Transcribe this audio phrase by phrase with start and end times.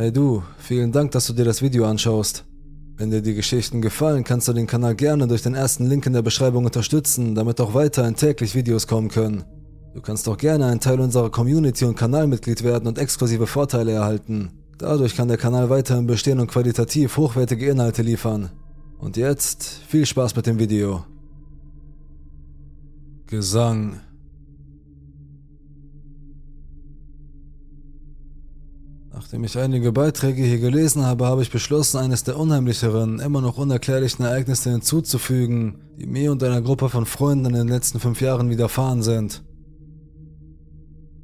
[0.00, 2.46] Hey du, vielen Dank, dass du dir das Video anschaust.
[2.96, 6.14] Wenn dir die Geschichten gefallen, kannst du den Kanal gerne durch den ersten Link in
[6.14, 9.44] der Beschreibung unterstützen, damit auch weiterhin täglich Videos kommen können.
[9.92, 14.52] Du kannst auch gerne ein Teil unserer Community und Kanalmitglied werden und exklusive Vorteile erhalten.
[14.78, 18.48] Dadurch kann der Kanal weiterhin bestehen und qualitativ hochwertige Inhalte liefern.
[19.00, 21.04] Und jetzt viel Spaß mit dem Video.
[23.26, 24.00] Gesang
[29.20, 33.58] Nachdem ich einige Beiträge hier gelesen habe, habe ich beschlossen, eines der unheimlicheren, immer noch
[33.58, 38.48] unerklärlichen Ereignisse hinzuzufügen, die mir und einer Gruppe von Freunden in den letzten fünf Jahren
[38.48, 39.42] widerfahren sind.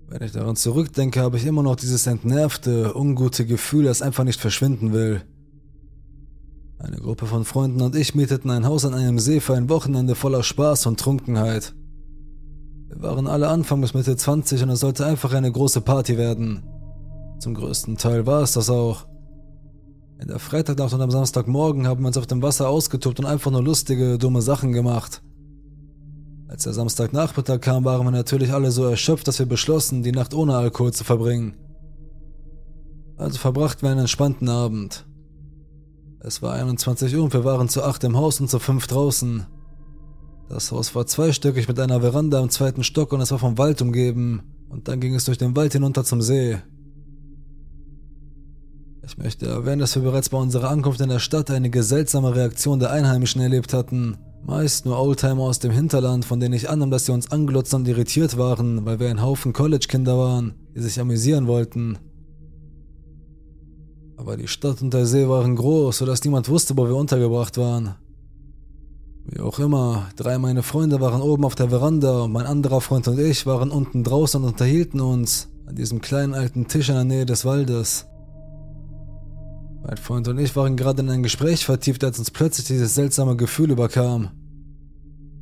[0.09, 4.43] Wenn ich daran zurückdenke, habe ich immer noch dieses entnervte, ungute Gefühl, das einfach nicht
[4.43, 5.23] verschwinden will.
[6.79, 10.15] Eine Gruppe von Freunden und ich mieteten ein Haus an einem See für ein Wochenende
[10.17, 11.75] voller Spaß und Trunkenheit.
[12.91, 16.63] Wir waren alle Anfang bis Mitte 20 und es sollte einfach eine große Party werden.
[17.39, 19.07] Zum größten Teil war es das auch.
[20.19, 23.51] In der Freitagnacht und am Samstagmorgen haben wir uns auf dem Wasser ausgetobt und einfach
[23.51, 25.23] nur lustige, dumme Sachen gemacht.
[26.49, 30.33] Als der Samstagnachmittag kam, waren wir natürlich alle so erschöpft, dass wir beschlossen, die Nacht
[30.33, 31.55] ohne Alkohol zu verbringen.
[33.17, 35.07] Also verbrachten wir einen entspannten Abend.
[36.21, 39.47] Es war 21 Uhr und wir waren zu acht im Haus und zu fünf draußen.
[40.49, 43.83] Das Haus war zweistöckig mit einer Veranda im zweiten Stock und es war vom Wald
[43.83, 44.43] umgeben.
[44.69, 46.59] Und dann ging es durch den Wald hinunter zum See.
[49.07, 52.81] Ich möchte erwähnen, dass wir bereits bei unserer Ankunft in der Stadt einige seltsame Reaktionen
[52.81, 54.19] der Einheimischen erlebt hatten.
[54.45, 57.87] Meist nur Oldtimer aus dem Hinterland, von denen ich annahm, dass sie uns anglotzt und
[57.87, 61.99] irritiert waren, weil wir ein Haufen College-Kinder waren, die sich amüsieren wollten.
[64.17, 67.95] Aber die Stadt und der See waren groß, sodass niemand wusste, wo wir untergebracht waren.
[69.25, 73.07] Wie auch immer, drei meiner Freunde waren oben auf der Veranda und mein anderer Freund
[73.07, 77.05] und ich waren unten draußen und unterhielten uns an diesem kleinen alten Tisch in der
[77.05, 78.07] Nähe des Waldes.
[79.87, 83.37] Mein Freund und ich waren gerade in ein Gespräch vertieft, als uns plötzlich dieses seltsame
[83.37, 84.31] Gefühl überkam.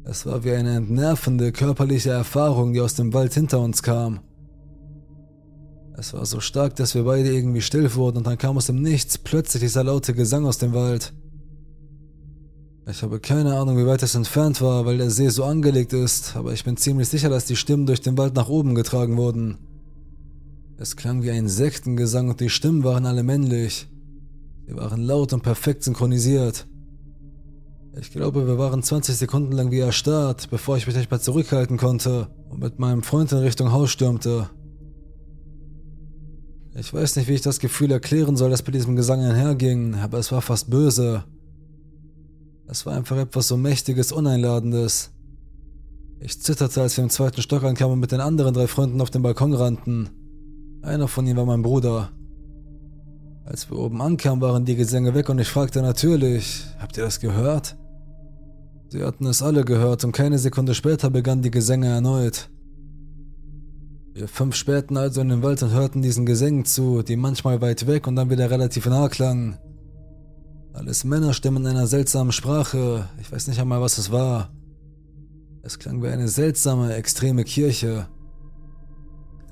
[0.05, 4.21] Es war wie eine entnervende körperliche Erfahrung, die aus dem Wald hinter uns kam.
[5.97, 8.83] Es war so stark, dass wir beide irgendwie still wurden und dann kam aus dem
[8.83, 11.15] Nichts plötzlich dieser laute Gesang aus dem Wald.
[12.87, 16.37] Ich habe keine Ahnung, wie weit es entfernt war, weil der See so angelegt ist,
[16.37, 19.57] aber ich bin ziemlich sicher, dass die Stimmen durch den Wald nach oben getragen wurden.
[20.77, 23.89] Es klang wie ein Sektengesang und die Stimmen waren alle männlich.
[24.67, 26.67] Wir waren laut und perfekt synchronisiert.
[28.01, 31.77] Ich glaube, wir waren 20 Sekunden lang wie erstarrt, bevor ich mich nicht mehr zurückhalten
[31.77, 34.51] konnte und mit meinem Freund in Richtung Haus stürmte.
[36.77, 40.19] Ich weiß nicht, wie ich das Gefühl erklären soll, das bei diesem Gesang einherging, aber
[40.19, 41.25] es war fast böse.
[42.67, 45.13] Es war einfach etwas so Mächtiges, Uneinladendes.
[46.19, 49.11] Ich zitterte, als wir im zweiten Stock ankamen und mit den anderen drei Freunden auf
[49.11, 50.09] den Balkon rannten.
[50.83, 52.11] Einer von ihnen war mein Bruder.
[53.45, 57.21] Als wir oben ankamen, waren die Gesänge weg und ich fragte natürlich, habt ihr das
[57.21, 57.77] gehört?
[58.89, 62.49] Sie hatten es alle gehört und keine Sekunde später begannen die Gesänge erneut.
[64.15, 67.87] Wir fünf spähten also in den Wald und hörten diesen Gesängen zu, die manchmal weit
[67.87, 69.59] weg und dann wieder relativ nah klangen.
[70.73, 74.51] Alles Männerstimmen in einer seltsamen Sprache, ich weiß nicht einmal, was es war.
[75.63, 78.07] Es klang wie eine seltsame, extreme Kirche.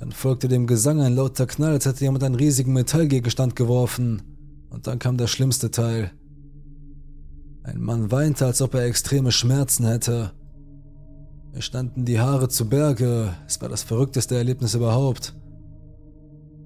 [0.02, 4.66] Dann folgte dem Gesang ein lauter Knall, als hätte jemand einen riesigen Metallgegenstand geworfen.
[4.68, 6.10] Und dann kam der schlimmste Teil.
[7.62, 10.32] Ein Mann weinte, als ob er extreme Schmerzen hätte.
[11.52, 13.32] Mir standen die Haare zu Berge.
[13.46, 15.36] Es war das verrückteste Erlebnis überhaupt.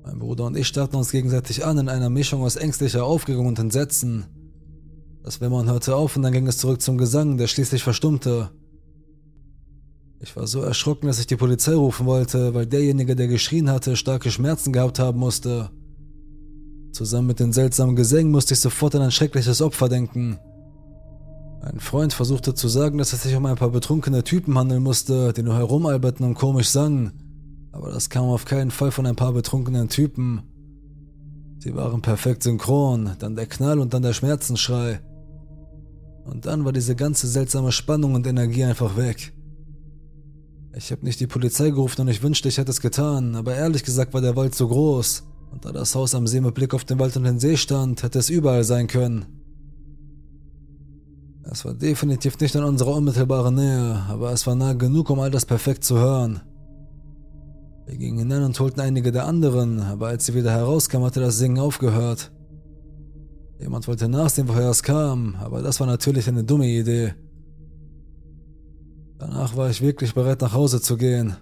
[0.03, 3.59] Mein Bruder und ich starrten uns gegenseitig an in einer Mischung aus ängstlicher Aufregung und
[3.59, 4.25] Entsetzen.
[5.23, 8.49] Das Wimmern hörte auf und dann ging es zurück zum Gesang, der schließlich verstummte.
[10.21, 13.97] Ich war so erschrocken, dass ich die Polizei rufen wollte, weil derjenige, der geschrien hatte,
[13.97, 15.71] starke Schmerzen gehabt haben musste.
[16.93, 20.39] Zusammen mit den seltsamen Gesängen musste ich sofort an ein schreckliches Opfer denken.
[21.61, 25.33] Ein Freund versuchte zu sagen, dass es sich um ein paar betrunkene Typen handeln musste,
[25.33, 27.13] die nur herumalberten und komisch sangen.
[27.73, 30.43] Aber das kam auf keinen Fall von ein paar betrunkenen Typen.
[31.59, 35.01] Sie waren perfekt synchron, dann der Knall und dann der Schmerzensschrei.
[36.25, 39.35] Und dann war diese ganze seltsame Spannung und Energie einfach weg.
[40.77, 43.83] Ich habe nicht die Polizei gerufen und ich wünschte, ich hätte es getan, aber ehrlich
[43.83, 45.23] gesagt war der Wald so groß.
[45.51, 48.03] Und da das Haus am See mit Blick auf den Wald und den See stand,
[48.03, 49.25] hätte es überall sein können.
[51.45, 55.31] Es war definitiv nicht in unserer unmittelbaren Nähe, aber es war nah genug, um all
[55.31, 56.43] das perfekt zu hören.
[57.87, 61.39] Wir gingen hinein und holten einige der anderen, aber als sie wieder herauskamen, hatte das
[61.39, 62.33] Singen aufgehört.
[63.59, 67.15] Jemand wollte nachsehen, woher es kam, aber das war natürlich eine dumme Idee.
[69.19, 71.37] Danach war ich wirklich bereit, nach Hause zu gehen.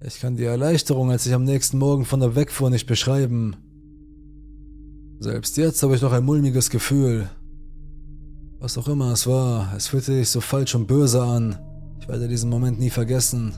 [0.00, 3.56] Ich kann die Erleichterung, als ich am nächsten Morgen von der wegfuhr, nicht beschreiben.
[5.18, 7.30] Selbst jetzt habe ich noch ein mulmiges Gefühl.
[8.58, 11.58] Was auch immer es war, es fühlte sich so falsch und böse an.
[12.00, 13.54] Ich werde diesen Moment nie vergessen.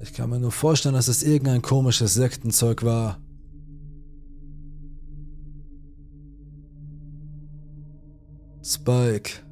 [0.00, 3.18] Ich kann mir nur vorstellen, dass es irgendein komisches Sektenzeug war.
[8.62, 9.45] Spike.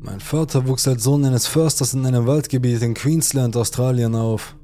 [0.00, 4.54] Mein Vater wuchs als Sohn eines Försters in einem Waldgebiet in Queensland, Australien auf.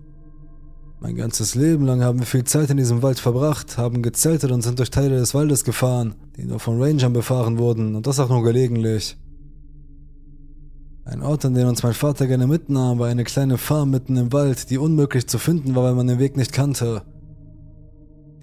[1.00, 4.62] Mein ganzes Leben lang haben wir viel Zeit in diesem Wald verbracht, haben gezeltet und
[4.62, 8.28] sind durch Teile des Waldes gefahren, die nur von Rangern befahren wurden, und das auch
[8.28, 9.16] nur gelegentlich.
[11.04, 14.32] Ein Ort, an den uns mein Vater gerne mitnahm, war eine kleine Farm mitten im
[14.32, 17.02] Wald, die unmöglich zu finden war, weil man den Weg nicht kannte.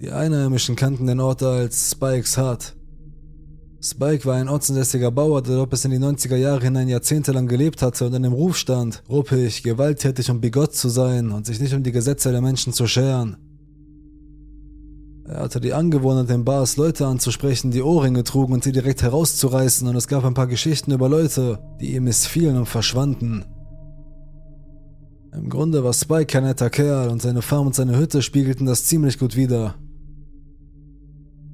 [0.00, 2.74] Die Einheimischen kannten den Ort als Spikes Hut.
[3.84, 8.06] Spike war ein ortsansässiger Bauer, der bis in die 90er Jahre hinein jahrzehntelang gelebt hatte
[8.06, 11.82] und in dem Ruf stand, ruppig, gewalttätig und bigott zu sein und sich nicht um
[11.82, 13.38] die Gesetze der Menschen zu scheren.
[15.24, 19.88] Er hatte die Angewohnheit in Bars Leute anzusprechen, die Ohrringe trugen und sie direkt herauszureißen
[19.88, 23.44] und es gab ein paar Geschichten über Leute, die ihm missfielen und verschwanden.
[25.34, 28.84] Im Grunde war Spike kein netter Kerl und seine Farm und seine Hütte spiegelten das
[28.84, 29.74] ziemlich gut wider.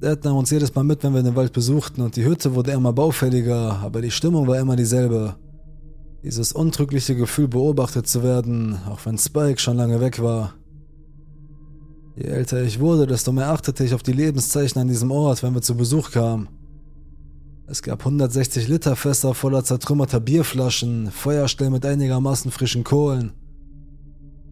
[0.01, 2.93] Nahm uns jedes Mal mit, wenn wir den Wald besuchten, und die Hütte wurde immer
[2.93, 5.35] baufälliger, aber die Stimmung war immer dieselbe.
[6.23, 10.53] Dieses untrügliche Gefühl, beobachtet zu werden, auch wenn Spike schon lange weg war.
[12.15, 15.53] Je älter ich wurde, desto mehr achtete ich auf die Lebenszeichen an diesem Ort, wenn
[15.53, 16.47] wir zu Besuch kamen.
[17.67, 23.33] Es gab 160 Liter Fässer voller zertrümmerter Bierflaschen, Feuerstellen mit einigermaßen frischen Kohlen.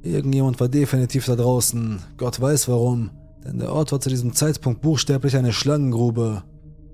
[0.04, 3.12] Irgendjemand war definitiv da draußen, Gott weiß warum
[3.46, 6.44] denn der Ort war zu diesem Zeitpunkt buchstäblich eine Schlangengrube.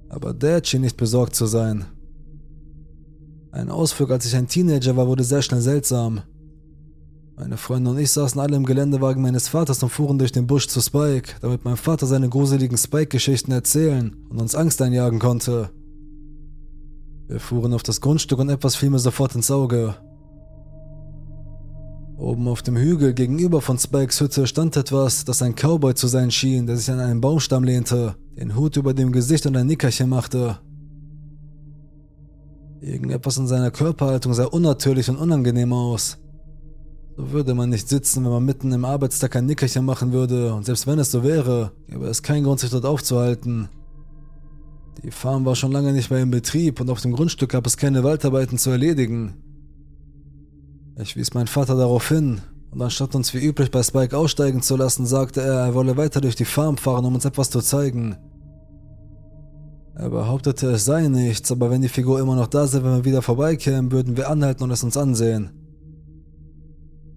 [0.09, 1.85] Aber Dad schien nicht besorgt zu sein.
[3.51, 6.21] Ein Ausflug, als ich ein Teenager war, wurde sehr schnell seltsam.
[7.35, 10.67] Meine Freunde und ich saßen alle im Geländewagen meines Vaters und fuhren durch den Busch
[10.67, 15.71] zu Spike, damit mein Vater seine gruseligen Spike-Geschichten erzählen und uns Angst einjagen konnte.
[17.27, 19.95] Wir fuhren auf das Grundstück und etwas fiel mir sofort ins Auge.
[22.17, 26.29] Oben auf dem Hügel gegenüber von Spikes Hütte stand etwas, das ein Cowboy zu sein
[26.31, 30.09] schien, der sich an einen Baumstamm lehnte, den Hut über dem Gesicht und ein Nickerchen
[30.09, 30.59] machte.
[32.81, 36.19] Irgendetwas in seiner Körperhaltung sah unnatürlich und unangenehm aus.
[37.17, 40.65] So würde man nicht sitzen, wenn man mitten im Arbeitstag ein Nickerchen machen würde, und
[40.65, 43.69] selbst wenn es so wäre, gäbe es keinen Grund, sich dort aufzuhalten.
[45.03, 47.77] Die Farm war schon lange nicht mehr in Betrieb und auf dem Grundstück gab es
[47.77, 49.33] keine Waldarbeiten zu erledigen.
[50.95, 54.75] Ich wies meinen Vater darauf hin, und anstatt uns wie üblich bei Spike aussteigen zu
[54.75, 58.15] lassen, sagte er, er wolle weiter durch die Farm fahren, um uns etwas zu zeigen.
[59.95, 63.05] Er behauptete, es sei nichts, aber wenn die Figur immer noch da sei, wenn wir
[63.05, 65.51] wieder vorbeikämen, würden wir anhalten und es uns ansehen.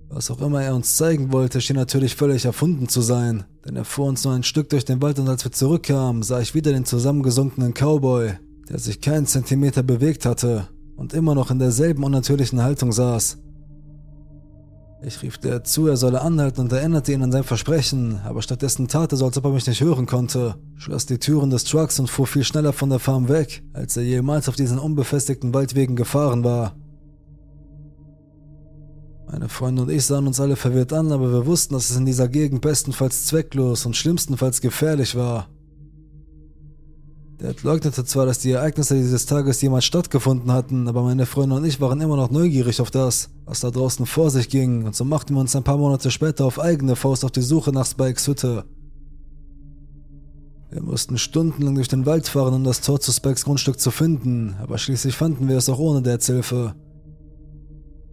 [0.08, 3.84] Was auch immer er uns zeigen wollte, schien natürlich völlig erfunden zu sein, denn er
[3.84, 6.72] fuhr uns nur ein Stück durch den Wald und als wir zurückkamen, sah ich wieder
[6.72, 8.32] den zusammengesunkenen Cowboy,
[8.68, 13.38] der sich keinen Zentimeter bewegt hatte und immer noch in derselben unnatürlichen Haltung saß.
[15.02, 18.88] Ich rief der zu, er solle anhalten und erinnerte ihn an sein Versprechen, aber stattdessen
[18.88, 22.00] tat er so, als ob er mich nicht hören konnte, schloss die Türen des Trucks
[22.00, 25.96] und fuhr viel schneller von der Farm weg, als er jemals auf diesen unbefestigten Waldwegen
[25.96, 26.74] gefahren war.
[29.30, 32.06] Meine Freunde und ich sahen uns alle verwirrt an, aber wir wussten, dass es in
[32.06, 35.48] dieser Gegend bestenfalls zwecklos und schlimmstenfalls gefährlich war.
[37.38, 41.66] Dad leugnete zwar, dass die Ereignisse dieses Tages jemals stattgefunden hatten, aber meine Freunde und
[41.66, 45.04] ich waren immer noch neugierig auf das, was da draußen vor sich ging, und so
[45.04, 48.26] machten wir uns ein paar Monate später auf eigene Faust auf die Suche nach Spikes
[48.26, 48.64] Hütte.
[50.70, 54.56] Wir mussten stundenlang durch den Wald fahren, um das Tor zu Spikes Grundstück zu finden,
[54.60, 56.74] aber schließlich fanden wir es auch ohne Dads Hilfe.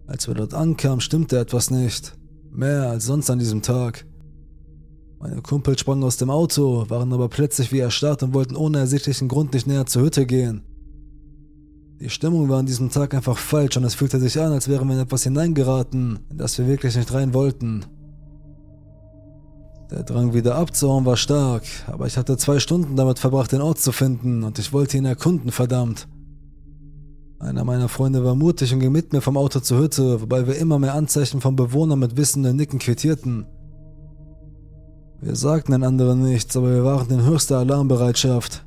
[0.06, 2.14] Als wir dort ankamen, stimmte etwas nicht.
[2.50, 4.04] Mehr als sonst an diesem Tag.
[5.24, 9.26] Meine Kumpel sprangen aus dem Auto, waren aber plötzlich wie erstarrt und wollten ohne ersichtlichen
[9.26, 10.64] Grund nicht näher zur Hütte gehen.
[11.98, 14.86] Die Stimmung war an diesem Tag einfach falsch und es fühlte sich an, als wären
[14.86, 17.86] wir in etwas hineingeraten, in das wir wirklich nicht rein wollten.
[19.90, 23.78] Der Drang wieder abzuhauen war stark, aber ich hatte zwei Stunden damit verbracht, den Ort
[23.78, 26.06] zu finden und ich wollte ihn erkunden, verdammt.
[27.38, 30.56] Einer meiner Freunde war mutig und ging mit mir vom Auto zur Hütte, wobei wir
[30.56, 33.46] immer mehr Anzeichen von Bewohnern mit wissenden Nicken quittierten.
[35.20, 38.64] Wir sagten den anderen nichts, aber wir waren in höchster Alarmbereitschaft.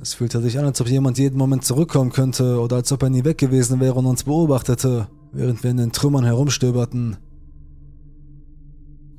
[0.00, 3.10] Es fühlte sich an, als ob jemand jeden Moment zurückkommen könnte oder als ob er
[3.10, 7.16] nie weg gewesen wäre und uns beobachtete, während wir in den Trümmern herumstöberten.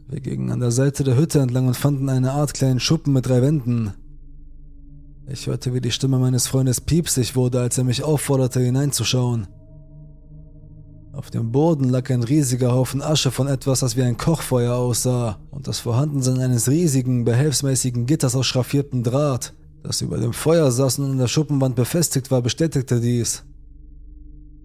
[0.08, 3.28] Wir gingen an der Seite der Hütte entlang und fanden eine Art kleinen Schuppen mit
[3.28, 3.94] drei Wänden.
[5.30, 9.48] Ich hörte, wie die Stimme meines Freundes piepsig wurde, als er mich aufforderte, hineinzuschauen.
[11.18, 15.40] Auf dem Boden lag ein riesiger Haufen Asche von etwas, das wie ein Kochfeuer aussah,
[15.50, 21.00] und das Vorhandensein eines riesigen, behelfsmäßigen Gitters aus schraffiertem Draht, das über dem Feuer saß
[21.00, 23.44] und an der Schuppenwand befestigt war, bestätigte dies.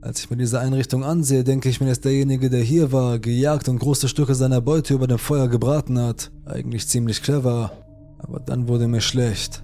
[0.03, 3.71] Als ich mir diese Einrichtung ansehe, denke ich mir, dass derjenige, der hier war, gejagt
[3.71, 6.31] und große Stücke seiner Beute über dem Feuer gebraten hat.
[6.45, 7.73] Eigentlich ziemlich clever.
[8.19, 9.63] Aber dann wurde mir schlecht.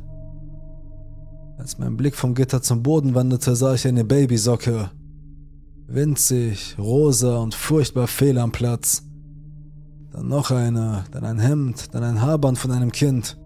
[1.59, 4.91] Als mein Blick vom Gitter zum Boden wanderte, sah ich eine Babysocke.
[5.91, 9.05] Winzig, rosa und furchtbar fehl am Platz.
[10.13, 13.39] Dann noch eine, dann ein Hemd, dann ein Haarband von einem Kind.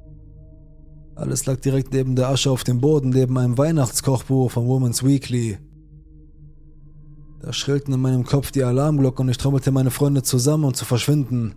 [1.14, 5.58] Alles lag direkt neben der Asche auf dem Boden, neben einem Weihnachtskochbuch von Woman's Weekly.
[7.40, 10.84] Da schrillten in meinem Kopf die Alarmglocken und ich trommelte meine Freunde zusammen, um zu
[10.84, 11.54] verschwinden.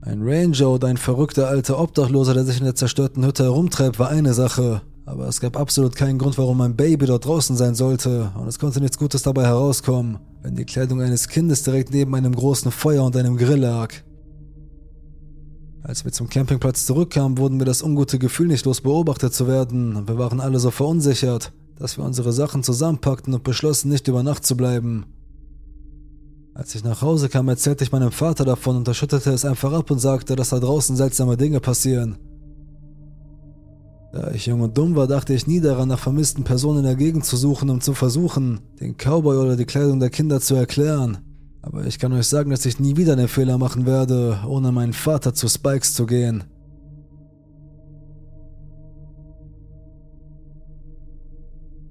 [0.00, 4.10] Ein Ranger oder ein verrückter alter Obdachloser, der sich in der zerstörten Hütte herumtreibt, war
[4.10, 4.82] eine Sache.
[5.10, 8.60] Aber es gab absolut keinen Grund, warum mein Baby dort draußen sein sollte, und es
[8.60, 13.02] konnte nichts Gutes dabei herauskommen, wenn die Kleidung eines Kindes direkt neben einem großen Feuer
[13.02, 13.92] und einem Grill lag.
[15.82, 19.96] Als wir zum Campingplatz zurückkamen, wurden wir das ungute Gefühl nicht los beobachtet zu werden,
[19.96, 24.22] und wir waren alle so verunsichert dass wir unsere Sachen zusammenpackten und beschlossen, nicht über
[24.22, 25.06] Nacht zu bleiben.
[26.52, 29.72] Als ich nach Hause kam, erzählte ich meinem Vater davon und er schüttelte es einfach
[29.72, 32.18] ab und sagte, dass da draußen seltsame Dinge passieren.
[34.12, 36.96] Da ich jung und dumm war, dachte ich nie daran, nach vermissten Personen in der
[36.96, 41.18] Gegend zu suchen, um zu versuchen, den Cowboy oder die Kleidung der Kinder zu erklären.
[41.62, 44.94] Aber ich kann euch sagen, dass ich nie wieder den Fehler machen werde, ohne meinen
[44.94, 46.44] Vater zu Spikes zu gehen.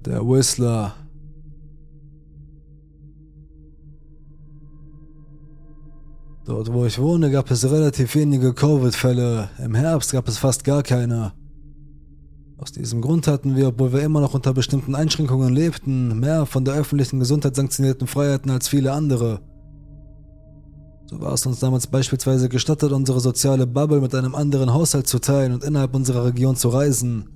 [0.04, 0.94] Der Whistler.
[6.44, 9.50] Dort, wo ich wohne, gab es relativ wenige Covid-Fälle.
[9.64, 11.32] Im Herbst gab es fast gar keine.
[12.60, 16.62] Aus diesem Grund hatten wir, obwohl wir immer noch unter bestimmten Einschränkungen lebten, mehr von
[16.62, 19.40] der öffentlichen Gesundheit sanktionierten Freiheiten als viele andere.
[21.06, 25.20] So war es uns damals beispielsweise gestattet, unsere soziale Bubble mit einem anderen Haushalt zu
[25.20, 27.30] teilen und innerhalb unserer Region zu reisen.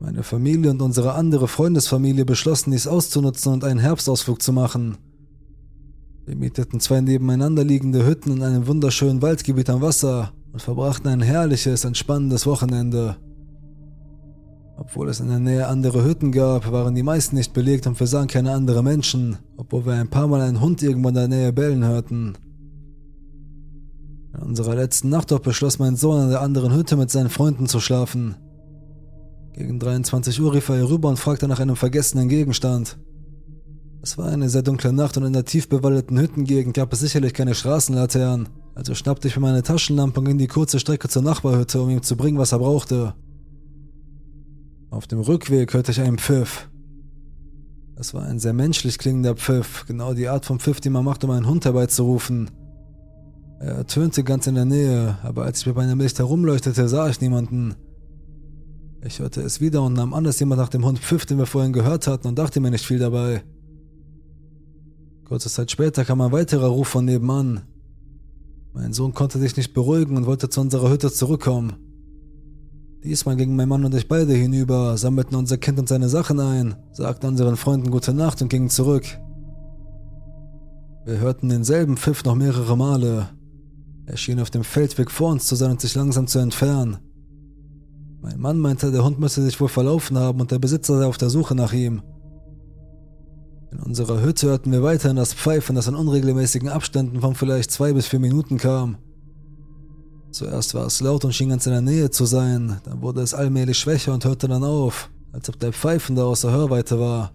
[0.00, 4.96] Meine Familie und unsere andere Freundesfamilie beschlossen, dies auszunutzen und einen Herbstausflug zu machen.
[6.24, 11.20] Wir mieteten zwei nebeneinander liegende Hütten in einem wunderschönen Waldgebiet am Wasser und verbrachten ein
[11.20, 13.16] herrliches, entspannendes Wochenende.
[14.76, 18.06] Obwohl es in der Nähe andere Hütten gab, waren die meisten nicht belegt und wir
[18.06, 21.52] sahen keine anderen Menschen, obwohl wir ein paar Mal einen Hund irgendwo in der Nähe
[21.52, 22.38] bellen hörten.
[24.32, 27.66] In unserer letzten Nacht dort beschloss mein Sohn an der anderen Hütte mit seinen Freunden
[27.66, 28.36] zu schlafen.
[29.54, 32.96] Gegen 23 Uhr rief er hier rüber und fragte nach einem vergessenen Gegenstand.
[34.02, 37.34] Es war eine sehr dunkle Nacht und in der tief bewaldeten Hüttengegend gab es sicherlich
[37.34, 41.80] keine Straßenlaternen, also schnappte ich mir meine Taschenlampe und ging die kurze Strecke zur Nachbarhütte,
[41.80, 43.14] um ihm zu bringen, was er brauchte.
[44.90, 46.68] Auf dem Rückweg hörte ich einen Pfiff.
[47.96, 51.22] Es war ein sehr menschlich klingender Pfiff, genau die Art von Pfiff, die man macht,
[51.22, 52.50] um einen Hund herbeizurufen.
[53.60, 57.20] Er tönte ganz in der Nähe, aber als ich mit meinem Licht herumleuchtete, sah ich
[57.20, 57.76] niemanden.
[59.04, 61.46] Ich hörte es wieder und nahm an, dass jemand nach dem Hund pfiff, den wir
[61.46, 63.42] vorhin gehört hatten und dachte mir nicht viel dabei.
[65.24, 67.62] Kurze Zeit später kam ein weiterer Ruf von nebenan.
[68.74, 71.74] Mein Sohn konnte sich nicht beruhigen und wollte zu unserer Hütte zurückkommen.
[73.04, 76.74] Diesmal gingen mein Mann und ich beide hinüber, sammelten unser Kind und seine Sachen ein,
[76.92, 79.04] sagten unseren Freunden gute Nacht und gingen zurück.
[81.04, 83.28] Wir hörten denselben Pfiff noch mehrere Male.
[84.06, 86.96] Er schien auf dem Feldweg vor uns zu sein und sich langsam zu entfernen.
[88.22, 91.18] Mein Mann meinte, der Hund müsse sich wohl verlaufen haben und der Besitzer sei auf
[91.18, 92.02] der Suche nach ihm.
[93.74, 97.92] In unserer Hütte hörten wir weiterhin das Pfeifen, das in unregelmäßigen Abständen von vielleicht zwei
[97.92, 98.98] bis vier Minuten kam.
[100.30, 103.34] Zuerst war es laut und schien ganz in der Nähe zu sein, dann wurde es
[103.34, 107.32] allmählich schwächer und hörte dann auf, als ob der Pfeifende außer Hörweite war.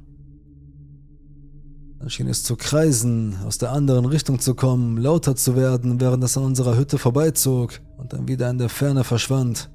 [1.99, 6.23] Dann schien es zu kreisen, aus der anderen Richtung zu kommen, lauter zu werden, während
[6.23, 9.69] es an unserer Hütte vorbeizog und dann wieder in der Ferne verschwand.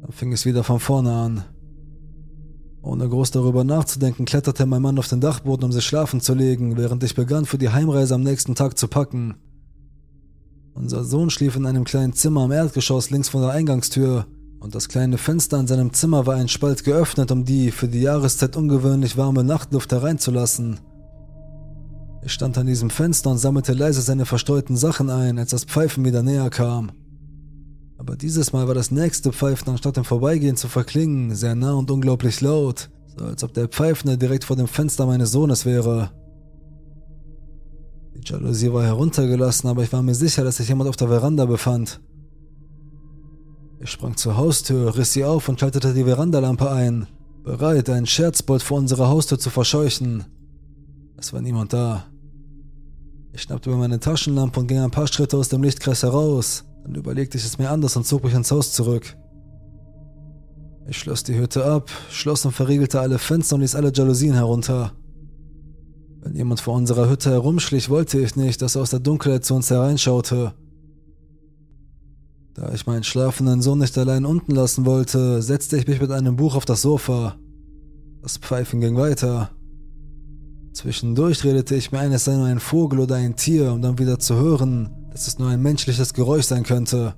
[0.00, 1.44] Dann fing es wieder von vorne an.
[2.82, 6.76] Ohne groß darüber nachzudenken, kletterte mein Mann auf den Dachboden, um sich schlafen zu legen,
[6.76, 9.36] während ich begann, für die Heimreise am nächsten Tag zu packen.
[10.74, 14.26] Unser Sohn schlief in einem kleinen Zimmer am Erdgeschoss links von der Eingangstür,
[14.58, 18.00] und das kleine Fenster in seinem Zimmer war ein Spalt geöffnet, um die für die
[18.00, 20.78] Jahreszeit ungewöhnlich warme Nachtluft hereinzulassen.
[22.24, 26.04] Ich stand an diesem Fenster und sammelte leise seine verstreuten Sachen ein, als das Pfeifen
[26.04, 26.92] wieder näher kam.
[28.02, 31.88] Aber dieses Mal war das nächste Pfeifen anstatt im Vorbeigehen zu verklingen, sehr nah und
[31.88, 36.10] unglaublich laut, so als ob der Pfeifende direkt vor dem Fenster meines Sohnes wäre.
[38.16, 41.44] Die Jalousie war heruntergelassen, aber ich war mir sicher, dass sich jemand auf der Veranda
[41.44, 42.00] befand.
[43.78, 47.06] Ich sprang zur Haustür, riss sie auf und schaltete die Verandalampe ein.
[47.44, 50.24] bereit, einen Scherzbold vor unserer Haustür zu verscheuchen.
[51.16, 52.06] Es war niemand da.
[53.32, 56.64] Ich schnappte mir meine Taschenlampe und ging ein paar Schritte aus dem Lichtkreis heraus.
[56.82, 59.16] Dann überlegte ich es mir anders und zog mich ins Haus zurück.
[60.88, 64.92] Ich schloss die Hütte ab, schloss und verriegelte alle Fenster und ließ alle Jalousien herunter.
[66.20, 69.54] Wenn jemand vor unserer Hütte herumschlich, wollte ich nicht, dass er aus der Dunkelheit zu
[69.54, 70.54] uns hereinschaute.
[72.54, 76.36] Da ich meinen schlafenden Sohn nicht allein unten lassen wollte, setzte ich mich mit einem
[76.36, 77.36] Buch auf das Sofa.
[78.20, 79.50] Das Pfeifen ging weiter.
[80.72, 83.98] Zwischendurch redete ich mir ein, es sei nur ein Vogel oder ein Tier, um dann
[83.98, 87.14] wieder zu hören, dass es nur ein menschliches Geräusch sein könnte.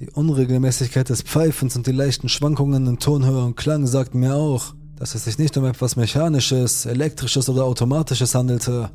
[0.00, 4.74] Die Unregelmäßigkeit des Pfeifens und die leichten Schwankungen in Tonhöhe und Klang sagten mir auch,
[4.96, 8.90] dass es sich nicht um etwas Mechanisches, Elektrisches oder Automatisches handelte.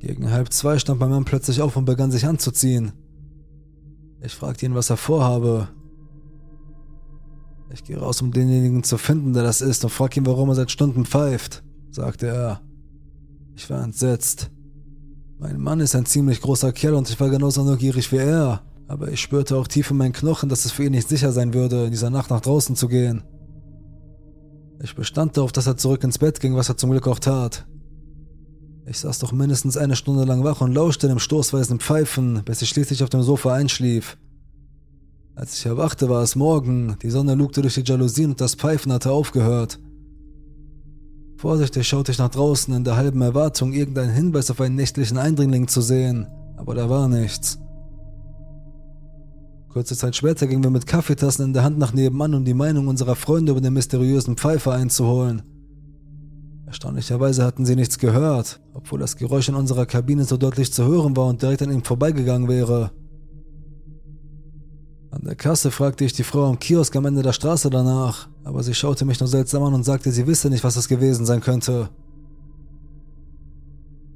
[0.00, 2.92] Gegen halb zwei stand mein Mann plötzlich auf und begann sich anzuziehen.
[4.20, 5.68] Ich fragte ihn, was er vorhabe.
[7.72, 10.56] Ich gehe raus, um denjenigen zu finden, der das ist, und frage ihn, warum er
[10.56, 12.60] seit Stunden pfeift, sagte er.
[13.54, 14.50] Ich war entsetzt.
[15.40, 19.12] Mein Mann ist ein ziemlich großer Kerl und ich war genauso neugierig wie er, aber
[19.12, 21.84] ich spürte auch tief in meinen Knochen, dass es für ihn nicht sicher sein würde,
[21.84, 23.22] in dieser Nacht nach draußen zu gehen.
[24.82, 27.66] Ich bestand darauf, dass er zurück ins Bett ging, was er zum Glück auch tat.
[28.86, 32.70] Ich saß doch mindestens eine Stunde lang wach und lauschte dem stoßweisen Pfeifen, bis ich
[32.70, 34.16] schließlich auf dem Sofa einschlief.
[35.36, 38.92] Als ich erwachte, war es Morgen, die Sonne lugte durch die Jalousien und das Pfeifen
[38.92, 39.78] hatte aufgehört.
[41.38, 45.68] Vorsichtig schaute ich nach draußen in der halben Erwartung, irgendeinen Hinweis auf einen nächtlichen Eindringling
[45.68, 46.26] zu sehen,
[46.56, 47.60] aber da war nichts.
[49.68, 52.88] Kurze Zeit später gingen wir mit Kaffeetassen in der Hand nach nebenan, um die Meinung
[52.88, 55.42] unserer Freunde über den mysteriösen Pfeifer einzuholen.
[56.66, 61.16] Erstaunlicherweise hatten sie nichts gehört, obwohl das Geräusch in unserer Kabine so deutlich zu hören
[61.16, 62.90] war und direkt an ihm vorbeigegangen wäre.
[65.10, 68.62] An der Kasse fragte ich die Frau am Kiosk am Ende der Straße danach, aber
[68.62, 71.40] sie schaute mich nur seltsam an und sagte, sie wisse nicht, was es gewesen sein
[71.40, 71.88] könnte.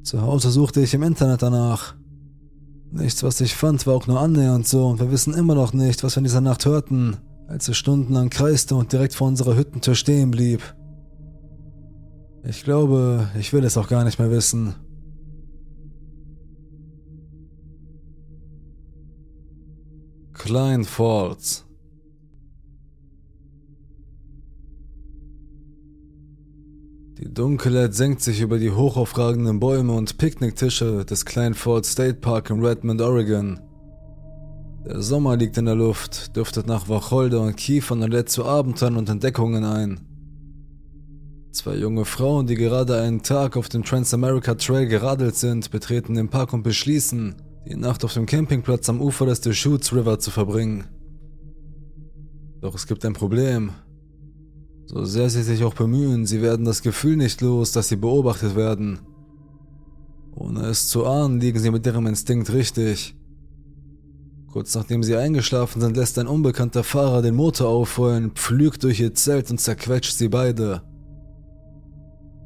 [0.02, 1.94] Zu Hause suchte ich im Internet danach.
[2.90, 6.04] Nichts, was ich fand, war auch nur annähernd so und wir wissen immer noch nicht,
[6.04, 7.16] was wir in dieser Nacht hörten,
[7.48, 10.60] als es stundenlang kreiste und direkt vor unserer Hüttentür stehen blieb.
[12.44, 14.74] Ich glaube, ich will es auch gar nicht mehr wissen.
[20.34, 21.64] Klein Falls.
[27.18, 32.50] Die Dunkelheit senkt sich über die hochaufragenden Bäume und Picknicktische des Klein Falls State Park
[32.50, 33.60] in Redmond, Oregon.
[34.86, 38.96] Der Sommer liegt in der Luft, duftet nach Wacholder und Kiefern und lädt zu Abenteuern
[38.96, 40.00] und Entdeckungen ein.
[41.52, 46.30] Zwei junge Frauen, die gerade einen Tag auf dem Transamerica Trail geradelt sind, betreten den
[46.30, 50.84] Park und beschließen, die Nacht auf dem Campingplatz am Ufer des Deschutes River zu verbringen.
[52.60, 53.70] Doch es gibt ein Problem.
[54.86, 58.56] So sehr sie sich auch bemühen, sie werden das Gefühl nicht los, dass sie beobachtet
[58.56, 59.00] werden.
[60.34, 63.16] Ohne es zu ahnen, liegen sie mit ihrem Instinkt richtig.
[64.50, 69.14] Kurz nachdem sie eingeschlafen sind, lässt ein unbekannter Fahrer den Motor aufheulen, pflügt durch ihr
[69.14, 70.82] Zelt und zerquetscht sie beide.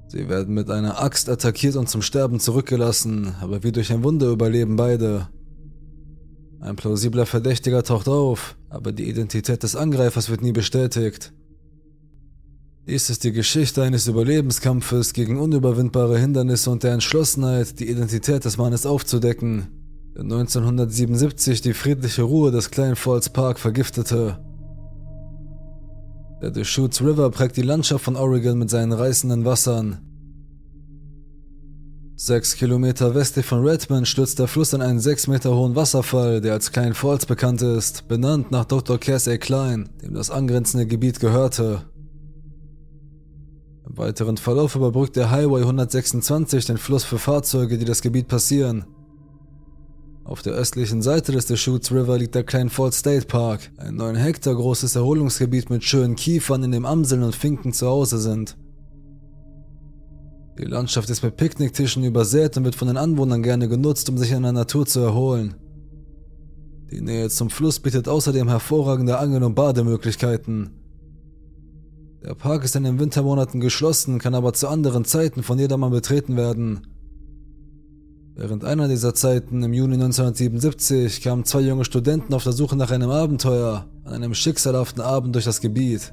[0.08, 4.28] Sie werden mit einer Axt attackiert und zum Sterben zurückgelassen, aber wie durch ein Wunder
[4.28, 5.28] überleben beide.
[6.60, 11.32] Ein plausibler Verdächtiger taucht auf, aber die Identität des Angreifers wird nie bestätigt.
[12.86, 18.58] Dies ist die Geschichte eines Überlebenskampfes gegen unüberwindbare Hindernisse und der Entschlossenheit, die Identität des
[18.58, 19.66] Mannes aufzudecken,
[20.14, 24.38] der 1977 die friedliche Ruhe des kleinen Falls Park vergiftete.
[26.42, 29.99] Der Deschutes River prägt die Landschaft von Oregon mit seinen reißenden Wassern.
[32.14, 36.55] Sechs Kilometer westlich von Redmond stürzt der Fluss in einen sechs Meter hohen Wasserfall, der
[36.55, 38.99] als Klein Falls bekannt ist, benannt nach Dr.
[38.99, 39.37] Cass A.
[39.38, 41.83] Klein, dem das angrenzende Gebiet gehörte.
[43.88, 48.85] Im weiteren Verlauf überbrückt der Highway 126 den Fluss für Fahrzeuge, die das Gebiet passieren.
[50.26, 54.16] Auf der östlichen Seite des Deschutes River liegt der Klein Falls State Park, ein 9
[54.16, 58.56] Hektar großes Erholungsgebiet mit schönen Kiefern, in dem Amseln und Finken zu Hause sind.
[60.58, 64.32] Die Landschaft ist mit Picknicktischen übersät und wird von den Anwohnern gerne genutzt, um sich
[64.32, 65.54] in der Natur zu erholen.
[66.90, 70.70] Die Nähe zum Fluss bietet außerdem hervorragende Angel- und Bademöglichkeiten.
[72.24, 76.36] Der Park ist in den Wintermonaten geschlossen, kann aber zu anderen Zeiten von jedermann betreten
[76.36, 76.95] werden.
[78.38, 82.90] Während einer dieser Zeiten im Juni 1977 kamen zwei junge Studenten auf der Suche nach
[82.90, 86.12] einem Abenteuer an einem schicksalhaften Abend durch das Gebiet.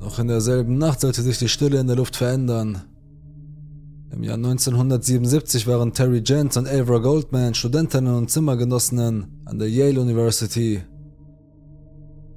[0.00, 2.82] Noch in derselben Nacht sollte sich die Stille in der Luft verändern.
[4.12, 10.02] Im Jahr 1977 waren Terry Jentz und Avra Goldman Studentinnen und Zimmergenossinnen an der Yale
[10.02, 10.82] University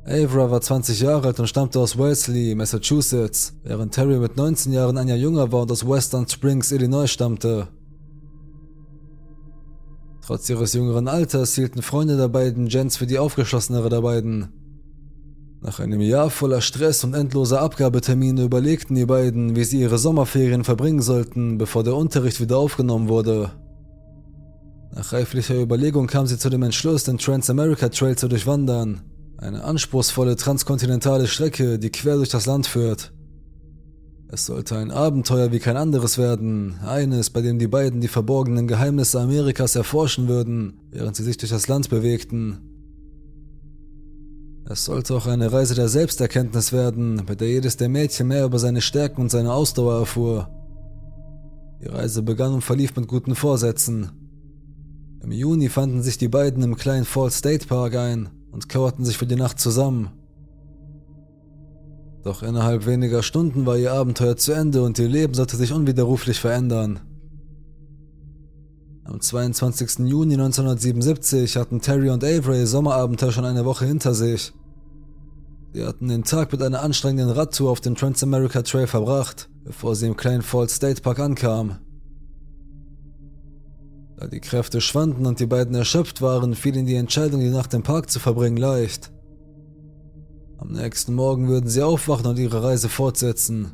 [0.06, 4.98] Avra war 20 Jahre alt und stammte aus Wellesley, Massachusetts, während Terry mit 19 Jahren
[4.98, 7.68] ein Jahr jünger war und aus Western Springs, Illinois stammte.
[10.32, 14.48] Trotz ihres jüngeren Alters hielten Freunde der beiden Gents für die aufgeschlossenere der beiden.
[15.60, 20.64] Nach einem Jahr voller Stress und endloser Abgabetermine überlegten die beiden, wie sie ihre Sommerferien
[20.64, 23.52] verbringen sollten, bevor der Unterricht wieder aufgenommen wurde.
[24.96, 29.02] Nach reiflicher Überlegung kam sie zu dem Entschluss, den Trans-America Trail zu durchwandern.
[29.38, 33.12] Eine anspruchsvolle transkontinentale Strecke, die quer durch das Land führt.
[34.34, 38.66] Es sollte ein Abenteuer wie kein anderes werden, eines, bei dem die beiden die verborgenen
[38.66, 42.60] Geheimnisse Amerikas erforschen würden, während sie sich durch das Land bewegten.
[44.70, 48.58] Es sollte auch eine Reise der Selbsterkenntnis werden, bei der jedes der Mädchen mehr über
[48.58, 50.50] seine Stärken und seine Ausdauer erfuhr.
[51.82, 54.12] Die Reise begann und verlief mit guten Vorsätzen.
[55.22, 59.18] Im Juni fanden sich die beiden im kleinen Fall State Park ein und kauerten sich
[59.18, 60.21] für die Nacht zusammen.
[62.24, 66.40] Doch innerhalb weniger Stunden war ihr Abenteuer zu Ende und ihr Leben sollte sich unwiderruflich
[66.40, 67.00] verändern.
[69.04, 70.08] Am 22.
[70.08, 74.54] Juni 1977 hatten Terry und Avery ihr Sommerabenteuer schon eine Woche hinter sich.
[75.74, 80.08] Sie hatten den Tag mit einer anstrengenden Radtour auf dem Transamerica Trail verbracht, bevor sie
[80.08, 81.78] im kleinen Falls State Park ankamen.
[84.18, 87.74] Da die Kräfte schwanden und die beiden erschöpft waren, fiel ihnen die Entscheidung, die Nacht
[87.74, 89.12] im Park zu verbringen, leicht.
[90.62, 93.72] Am nächsten Morgen würden sie aufwachen und ihre Reise fortsetzen.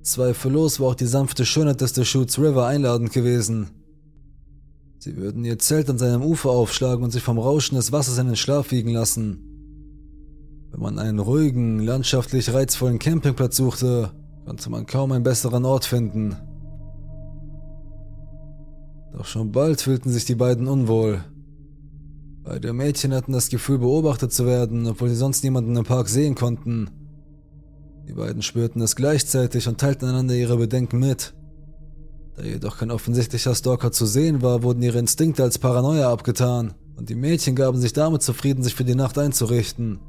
[0.00, 3.70] Zweifellos war auch die sanfte Schönheit des Deschutes River einladend gewesen.
[5.00, 8.28] Sie würden ihr Zelt an seinem Ufer aufschlagen und sich vom Rauschen des Wassers in
[8.28, 9.40] den Schlaf wiegen lassen.
[10.70, 14.12] Wenn man einen ruhigen, landschaftlich reizvollen Campingplatz suchte,
[14.46, 16.36] konnte man kaum einen besseren Ort finden.
[19.12, 21.24] Doch schon bald fühlten sich die beiden unwohl.
[22.42, 26.34] Beide Mädchen hatten das Gefühl, beobachtet zu werden, obwohl sie sonst niemanden im Park sehen
[26.34, 26.90] konnten.
[28.08, 31.34] Die beiden spürten es gleichzeitig und teilten einander ihre Bedenken mit.
[32.36, 37.08] Da jedoch kein offensichtlicher Stalker zu sehen war, wurden ihre Instinkte als Paranoia abgetan und
[37.08, 40.00] die Mädchen gaben sich damit zufrieden, sich für die Nacht einzurichten.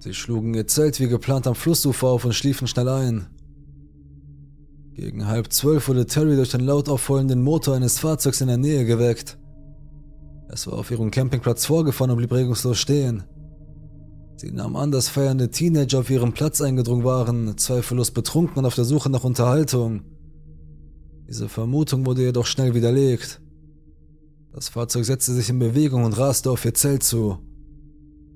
[0.00, 3.26] Sie schlugen ihr Zelt wie geplant am Flussufer auf und schliefen schnell ein.
[4.94, 8.84] Gegen halb zwölf wurde Terry durch den laut aufheulenden Motor eines Fahrzeugs in der Nähe
[8.84, 9.37] geweckt.
[10.50, 13.24] Es war auf ihrem Campingplatz vorgefahren und blieb regungslos stehen.
[14.36, 18.74] Sie nahm an, dass feiernde Teenager auf ihrem Platz eingedrungen waren, zweifellos betrunken und auf
[18.74, 20.02] der Suche nach Unterhaltung.
[21.28, 23.40] Diese Vermutung wurde jedoch schnell widerlegt.
[24.52, 27.38] Das Fahrzeug setzte sich in Bewegung und raste auf ihr Zelt zu.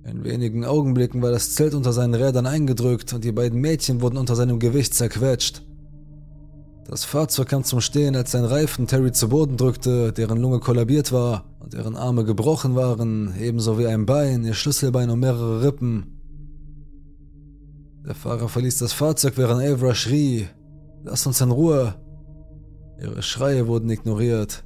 [0.04, 4.16] In wenigen Augenblicken war das Zelt unter seinen Rädern eingedrückt und die beiden Mädchen wurden
[4.16, 5.62] unter seinem Gewicht zerquetscht.
[6.84, 11.12] Das Fahrzeug kam zum Stehen, als sein Reifen Terry zu Boden drückte, deren Lunge kollabiert
[11.12, 16.18] war und deren Arme gebrochen waren, ebenso wie ein Bein, ihr Schlüsselbein und mehrere Rippen.
[18.04, 20.48] Der Fahrer verließ das Fahrzeug, während Avra schrie,
[21.04, 21.94] Lass uns in Ruhe.
[23.00, 24.64] Ihre Schreie wurden ignoriert.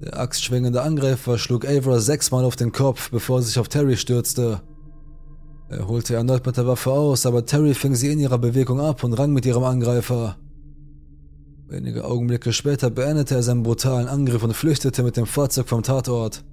[0.00, 4.62] Der axtschwingende Angreifer schlug Avra sechsmal auf den Kopf, bevor er sich auf Terry stürzte.
[5.68, 9.04] Er holte erneut mit der Waffe aus, aber Terry fing sie in ihrer Bewegung ab
[9.04, 10.36] und rang mit ihrem Angreifer.
[11.72, 16.44] Wenige Augenblicke später beendete er seinen brutalen Angriff und flüchtete mit dem Fahrzeug vom Tatort.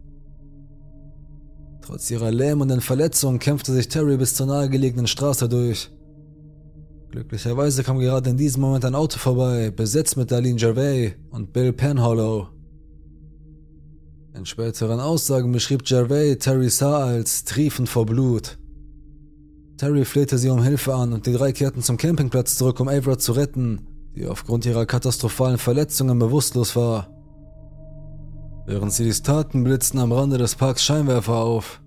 [1.81, 5.91] Trotz ihrer lähmenden Verletzungen kämpfte sich Terry bis zur nahegelegenen Straße durch.
[7.11, 11.73] Glücklicherweise kam gerade in diesem Moment ein Auto vorbei, besetzt mit Darlene Gervais und Bill
[11.73, 12.47] Penhollow.
[14.33, 18.57] In späteren Aussagen beschrieb Gervais Terry Saar als triefend vor Blut.
[19.75, 23.17] Terry flehte sie um Hilfe an und die drei kehrten zum Campingplatz zurück, um Avra
[23.17, 27.07] zu retten, die aufgrund ihrer katastrophalen Verletzungen bewusstlos war.
[28.65, 31.81] Während sie dies taten, blitzten am Rande des Parks Scheinwerfer auf.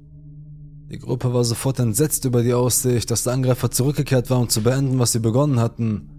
[0.91, 4.63] Die Gruppe war sofort entsetzt über die Aussicht, dass der Angreifer zurückgekehrt war, um zu
[4.63, 6.11] beenden, was sie begonnen hatten.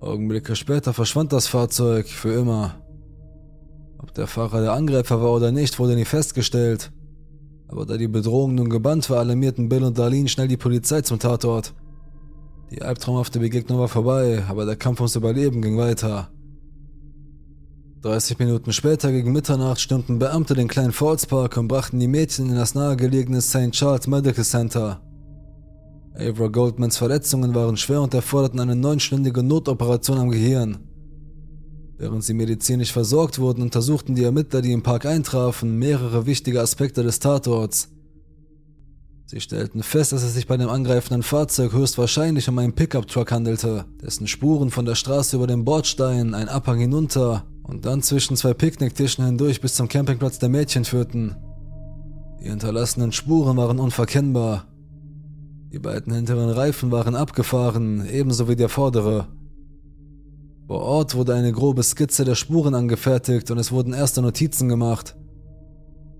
[0.00, 2.76] Augenblicke später verschwand das Fahrzeug für immer.
[3.98, 6.92] Ob der Fahrer der Angreifer war oder nicht, wurde nie festgestellt.
[7.68, 11.18] Aber da die Bedrohung nun gebannt war, alarmierten Bill und Darlene schnell die Polizei zum
[11.18, 11.74] Tatort.
[12.74, 16.32] Die albtraumhafte Begegnung war vorbei, aber der Kampf ums Überleben ging weiter.
[18.02, 22.48] 30 Minuten später gegen Mitternacht stürmten Beamte den kleinen Falls Park und brachten die Mädchen
[22.48, 23.70] in das nahegelegene St.
[23.70, 25.00] Charles Medical Center.
[26.18, 30.78] Avra Goldmans Verletzungen waren schwer und erforderten eine neunstündige Notoperation am Gehirn.
[31.96, 37.04] Während sie medizinisch versorgt wurden, untersuchten die Ermittler, die im Park eintrafen, mehrere wichtige Aspekte
[37.04, 37.93] des Tatorts.
[39.26, 43.86] Sie stellten fest, dass es sich bei dem angreifenden Fahrzeug höchstwahrscheinlich um einen Pickup-Truck handelte,
[44.02, 48.52] dessen Spuren von der Straße über den Bordstein, ein Abhang hinunter und dann zwischen zwei
[48.52, 51.36] Picknicktischen hindurch bis zum Campingplatz der Mädchen führten.
[52.40, 54.66] Die hinterlassenen Spuren waren unverkennbar.
[55.72, 59.28] Die beiden hinteren Reifen waren abgefahren, ebenso wie der vordere.
[60.66, 65.16] Vor Ort wurde eine grobe Skizze der Spuren angefertigt und es wurden erste Notizen gemacht.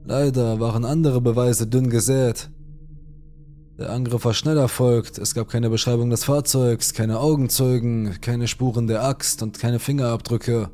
[0.05, 2.51] Leider waren andere Beweise dünn gesät.
[3.77, 8.87] Der Angriff war schnell erfolgt, es gab keine Beschreibung des Fahrzeugs, keine Augenzeugen, keine Spuren
[8.87, 10.71] der Axt und keine Fingerabdrücke.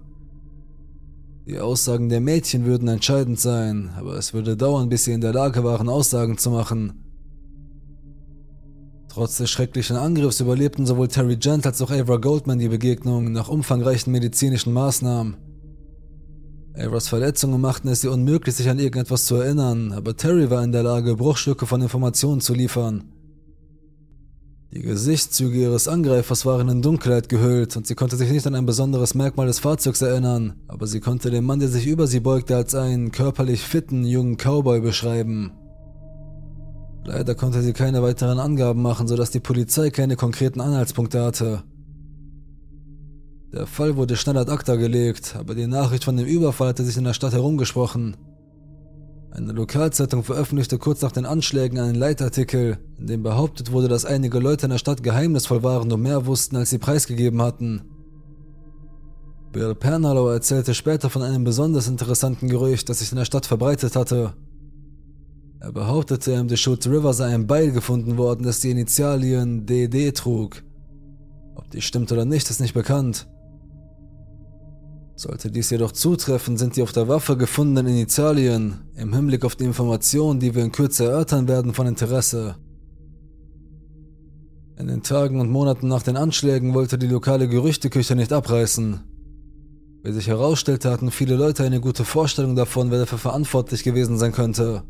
[1.46, 5.32] Die Aussagen der Mädchen würden entscheidend sein, aber es würde dauern, bis sie in der
[5.32, 6.92] Lage waren, Aussagen zu machen.
[9.08, 13.48] Trotz des schrecklichen Angriffs überlebten sowohl Terry Gent als auch Avra Goldman die Begegnung nach
[13.48, 15.36] umfangreichen medizinischen Maßnahmen.
[16.76, 20.72] Avras Verletzungen machten es ihr unmöglich, sich an irgendetwas zu erinnern, aber Terry war in
[20.72, 23.04] der Lage, Bruchstücke von Informationen zu liefern.
[24.72, 28.66] Die Gesichtszüge ihres Angreifers waren in Dunkelheit gehüllt und sie konnte sich nicht an ein
[28.66, 32.54] besonderes Merkmal des Fahrzeugs erinnern, aber sie konnte den Mann, der sich über sie beugte,
[32.54, 35.50] als einen körperlich fitten jungen Cowboy beschreiben.
[37.04, 41.64] Leider konnte sie keine weiteren Angaben machen, sodass die Polizei keine konkreten Anhaltspunkte hatte.
[43.52, 46.96] Der Fall wurde schnell ad acta gelegt, aber die Nachricht von dem Überfall hatte sich
[46.96, 48.16] in der Stadt herumgesprochen.
[49.32, 54.38] Eine Lokalzeitung veröffentlichte kurz nach den Anschlägen einen Leitartikel, in dem behauptet wurde, dass einige
[54.38, 57.82] Leute in der Stadt geheimnisvoll waren und mehr wussten, als sie preisgegeben hatten.
[59.52, 63.96] Bill Pernalow erzählte später von einem besonders interessanten Gerücht, das sich in der Stadt verbreitet
[63.96, 64.34] hatte.
[65.58, 70.62] Er behauptete, im Deschutes River sei ein Beil gefunden worden, das die Initialien DD trug.
[71.56, 73.28] Ob dies stimmt oder nicht, ist nicht bekannt.
[75.20, 79.64] Sollte dies jedoch zutreffen, sind die auf der Waffe gefundenen Initialien im Hinblick auf die
[79.64, 82.56] Informationen, die wir in Kürze erörtern werden, von Interesse.
[84.78, 89.00] In den Tagen und Monaten nach den Anschlägen wollte die lokale Gerüchteküche nicht abreißen.
[90.04, 94.32] Wie sich herausstellte, hatten viele Leute eine gute Vorstellung davon, wer dafür verantwortlich gewesen sein
[94.32, 94.84] könnte.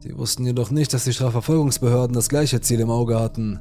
[0.00, 3.60] Sie wussten jedoch nicht, dass die Strafverfolgungsbehörden das gleiche Ziel im Auge hatten.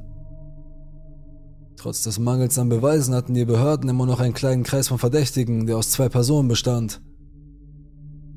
[1.87, 5.67] Trotz des Mangels an Beweisen hatten die Behörden immer noch einen kleinen Kreis von Verdächtigen,
[5.67, 6.99] der aus zwei Personen bestand.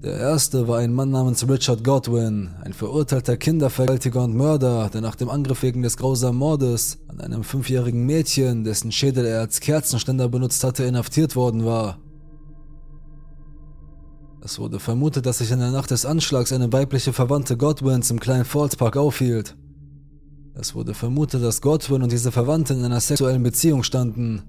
[0.04, 5.16] Der erste war ein Mann namens Richard Godwin, ein verurteilter Kindervergewaltiger und Mörder, der nach
[5.16, 10.28] dem Angriff wegen des grausamen Mordes an einem fünfjährigen Mädchen, dessen Schädel er als Kerzenständer
[10.28, 11.98] benutzt hatte, inhaftiert worden war.
[14.42, 18.20] Es wurde vermutet, dass sich in der Nacht des Anschlags eine weibliche Verwandte Godwins im
[18.20, 19.56] kleinen Falls Park aufhielt.
[20.60, 24.42] Es wurde vermutet, dass Godwin und diese Verwandte in einer sexuellen Beziehung standen.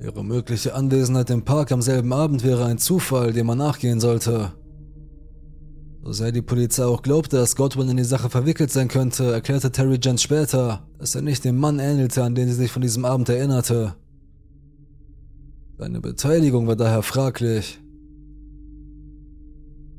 [0.00, 4.52] Ihre mögliche Anwesenheit im Park am selben Abend wäre ein Zufall, dem man nachgehen sollte.
[6.02, 9.70] So sehr die Polizei auch glaubte, dass Godwin in die Sache verwickelt sein könnte, erklärte
[9.70, 13.04] Terry Jens später, dass er nicht dem Mann ähnelte, an den sie sich von diesem
[13.04, 13.96] Abend erinnerte.
[15.76, 17.78] Seine Beteiligung war daher fraglich.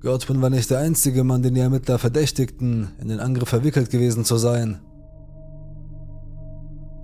[0.01, 4.25] Godwin war nicht der einzige Mann, den die Ermittler verdächtigten, in den Angriff verwickelt gewesen
[4.25, 4.79] zu sein.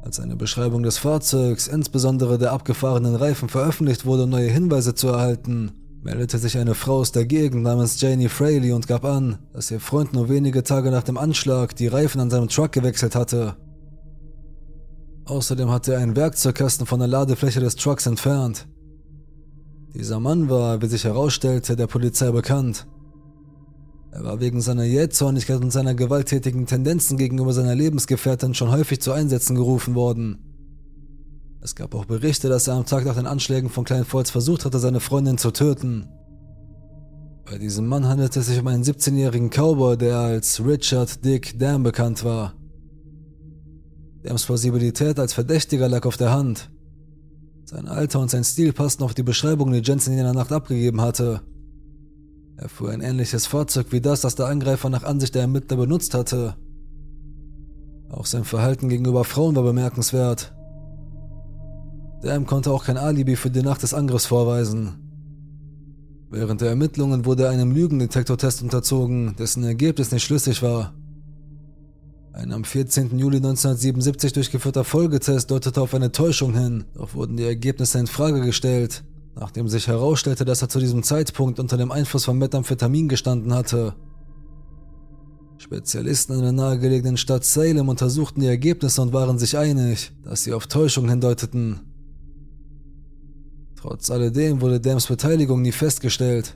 [0.04, 5.10] Als eine Beschreibung des Fahrzeugs, insbesondere der abgefahrenen Reifen, veröffentlicht wurde, um neue Hinweise zu
[5.10, 9.70] erhalten, meldete sich eine Frau aus der Gegend namens Janie Fraley und gab an, dass
[9.70, 13.58] ihr Freund nur wenige Tage nach dem Anschlag die Reifen an seinem Truck gewechselt hatte.
[15.26, 18.66] Außerdem hatte er einen Werkzeugkasten von der Ladefläche des Trucks entfernt.
[19.94, 22.88] Dieser Mann war, wie sich herausstellte, der Polizei bekannt.
[24.12, 29.12] Er war wegen seiner Jähzornigkeit und seiner gewalttätigen Tendenzen gegenüber seiner Lebensgefährtin schon häufig zu
[29.12, 30.40] Einsätzen gerufen worden.
[31.62, 34.66] Es gab auch Berichte, dass er am Tag nach den Anschlägen von Klein Volz versucht
[34.66, 36.08] hatte, seine Freundin zu töten.
[37.46, 41.84] Bei diesem Mann handelte es sich um einen 17-jährigen Cowboy, der als Richard Dick Dam
[41.84, 42.54] bekannt war.
[44.24, 46.70] Dams Plausibilität als Verdächtiger lag auf der Hand.
[47.70, 51.02] Sein Alter und sein Stil passten auf die Beschreibung, die Jensen in jener Nacht abgegeben
[51.02, 51.42] hatte.
[52.56, 56.14] Er fuhr ein ähnliches Fahrzeug wie das, das der Angreifer nach Ansicht der Ermittler benutzt
[56.14, 56.56] hatte.
[58.10, 60.56] Auch sein Verhalten gegenüber Frauen war bemerkenswert.
[62.22, 64.94] Dam konnte auch kein Alibi für die Nacht des Angriffs vorweisen.
[66.30, 70.94] Während der Ermittlungen wurde er einem Lügendetektortest unterzogen, dessen Ergebnis nicht schlüssig war.
[72.38, 73.18] Ein am 14.
[73.18, 78.42] Juli 1977 durchgeführter Folgetest deutete auf eine Täuschung hin, doch wurden die Ergebnisse in Frage
[78.42, 83.56] gestellt, nachdem sich herausstellte, dass er zu diesem Zeitpunkt unter dem Einfluss von Methamphetamin gestanden
[83.56, 83.96] hatte.
[85.58, 90.54] Spezialisten in der nahegelegenen Stadt Salem untersuchten die Ergebnisse und waren sich einig, dass sie
[90.54, 91.80] auf Täuschung hindeuteten.
[93.78, 96.56] Trotz alledem wurde Dams Beteiligung nie festgestellt.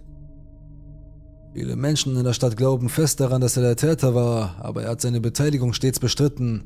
[1.54, 4.92] Viele Menschen in der Stadt glauben fest daran, dass er der Täter war, aber er
[4.92, 6.64] hat seine Beteiligung stets bestritten.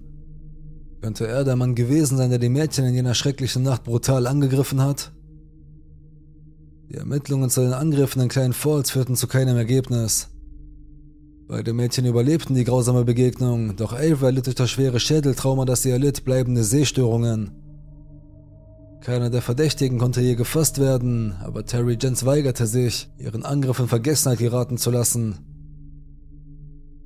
[1.01, 4.81] Könnte er der Mann gewesen sein, der die Mädchen in jener schrecklichen Nacht brutal angegriffen
[4.81, 5.11] hat?
[6.89, 10.29] Die Ermittlungen zu den Angriffen in Kleinen Falls führten zu keinem Ergebnis.
[11.47, 15.89] Beide Mädchen überlebten die grausame Begegnung, doch Ava litt durch das schwere Schädeltrauma, das sie
[15.89, 17.64] erlitt, bleibende Sehstörungen.
[19.05, 23.87] Keiner der Verdächtigen konnte je gefasst werden, aber Terry Jens weigerte sich, ihren Angriff in
[23.87, 25.37] Vergessenheit geraten zu lassen.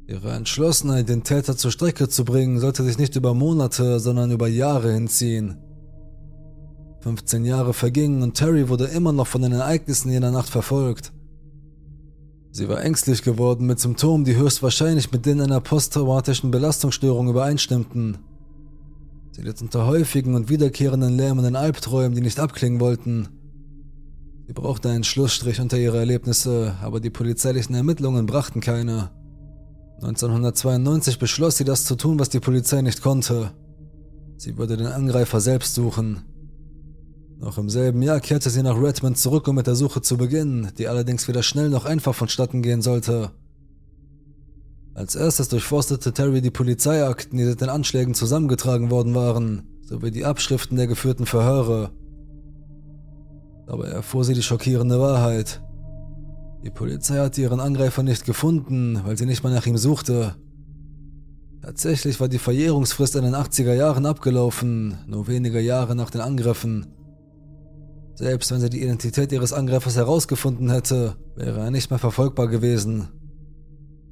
[0.08, 4.48] Ihre Entschlossenheit, den Täter zur Strecke zu bringen, sollte sich nicht über Monate, sondern über
[4.48, 5.58] Jahre hinziehen.
[7.02, 11.12] 15 Jahre vergingen und Terry wurde immer noch von den Ereignissen jener Nacht verfolgt.
[12.52, 18.20] Sie war ängstlich geworden mit Symptomen, die höchstwahrscheinlich mit denen einer posttraumatischen Belastungsstörung übereinstimmten.
[19.32, 23.30] Sie litt unter häufigen und wiederkehrenden lähmenden Albträumen, die nicht abklingen wollten.
[24.48, 29.12] Sie brauchte einen Schlussstrich unter ihre Erlebnisse, aber die polizeilichen Ermittlungen brachten keine.
[30.02, 33.52] 1992 beschloss sie, das zu tun, was die Polizei nicht konnte.
[34.38, 36.22] Sie würde den Angreifer selbst suchen.
[37.38, 40.72] Noch im selben Jahr kehrte sie nach Redmond zurück, um mit der Suche zu beginnen,
[40.78, 43.32] die allerdings weder schnell noch einfach vonstatten gehen sollte.
[44.94, 50.26] Als erstes durchforstete Terry die Polizeiakten, die seit den Anschlägen zusammengetragen worden waren, sowie die
[50.26, 51.92] Abschriften der geführten Verhöre.
[53.66, 55.62] Dabei erfuhr sie die schockierende Wahrheit.
[56.64, 60.36] Die Polizei hatte ihren Angreifer nicht gefunden, weil sie nicht mal nach ihm suchte.
[61.62, 66.88] Tatsächlich war die Verjährungsfrist in den 80er Jahren abgelaufen, nur wenige Jahre nach den Angriffen.
[68.16, 73.08] Selbst wenn sie die Identität ihres Angreifers herausgefunden hätte, wäre er nicht mehr verfolgbar gewesen.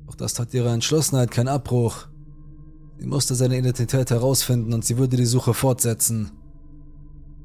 [0.07, 2.07] Doch das tat ihrer Entschlossenheit keinen Abbruch.
[2.97, 6.31] Sie musste seine Identität herausfinden und sie würde die Suche fortsetzen.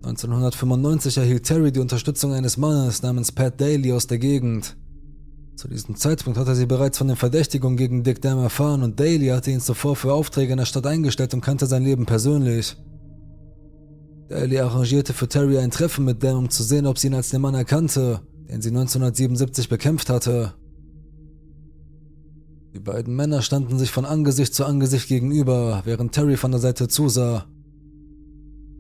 [0.05, 4.77] 1995 erhielt Terry die Unterstützung eines Mannes namens Pat Daly aus der Gegend.
[5.55, 9.29] Zu diesem Zeitpunkt hatte sie bereits von den Verdächtigungen gegen Dick Dam erfahren und Daly
[9.29, 12.77] hatte ihn zuvor für Aufträge in der Stadt eingestellt und kannte sein Leben persönlich.
[14.29, 17.29] Daly arrangierte für Terry ein Treffen mit Dam, um zu sehen, ob sie ihn als
[17.29, 20.55] den Mann erkannte, den sie 1977 bekämpft hatte.
[22.75, 26.89] Die beiden Männer standen sich von Angesicht zu Angesicht gegenüber, während Terry von der Seite
[26.89, 27.45] zusah.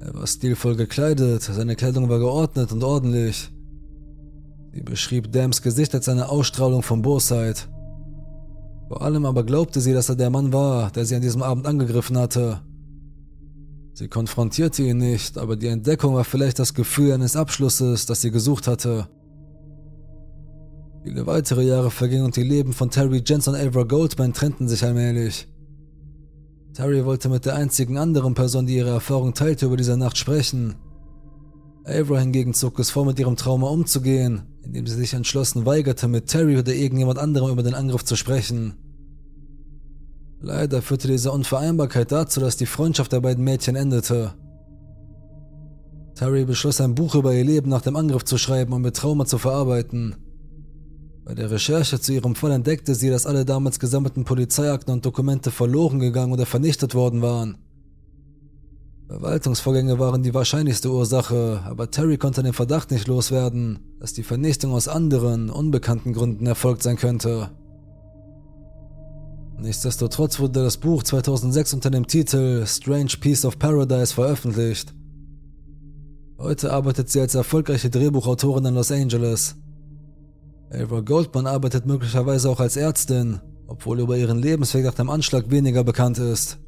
[0.00, 3.52] Er war stilvoll gekleidet, seine Kleidung war geordnet und ordentlich.
[4.72, 7.68] Sie beschrieb Dams Gesicht als eine Ausstrahlung von Bosheit.
[8.88, 11.66] Vor allem aber glaubte sie, dass er der Mann war, der sie an diesem Abend
[11.66, 12.62] angegriffen hatte.
[13.92, 18.30] Sie konfrontierte ihn nicht, aber die Entdeckung war vielleicht das Gefühl eines Abschlusses, das sie
[18.30, 19.08] gesucht hatte.
[21.04, 24.84] Viele weitere Jahre vergingen und die Leben von Terry Jens und Avra Goldman trennten sich
[24.84, 25.48] allmählich.
[26.74, 30.76] Terry wollte mit der einzigen anderen Person, die ihre Erfahrung teilte, über diese Nacht sprechen.
[31.84, 36.28] Avra hingegen zog es vor, mit ihrem Trauma umzugehen, indem sie sich entschlossen weigerte, mit
[36.28, 38.74] Terry oder irgendjemand anderem über den Angriff zu sprechen.
[40.40, 44.34] Leider führte diese Unvereinbarkeit dazu, dass die Freundschaft der beiden Mädchen endete.
[46.14, 49.24] Terry beschloss, ein Buch über ihr Leben nach dem Angriff zu schreiben und mit Trauma
[49.24, 50.16] zu verarbeiten.
[51.24, 55.50] Bei der Recherche zu ihrem Fall entdeckte sie, dass alle damals gesammelten Polizeiakten und Dokumente
[55.50, 57.58] verloren gegangen oder vernichtet worden waren.
[59.06, 64.72] Verwaltungsvorgänge waren die wahrscheinlichste Ursache, aber Terry konnte den Verdacht nicht loswerden, dass die Vernichtung
[64.72, 67.50] aus anderen, unbekannten Gründen erfolgt sein könnte.
[69.60, 74.92] Nichtsdestotrotz wurde das Buch 2006 unter dem Titel Strange Piece of Paradise veröffentlicht.
[76.38, 79.54] Heute arbeitet sie als erfolgreiche Drehbuchautorin in Los Angeles.
[80.72, 85.84] Ava Goldman arbeitet möglicherweise auch als Ärztin, obwohl über ihren Lebensweg nach dem Anschlag weniger
[85.84, 86.58] bekannt ist.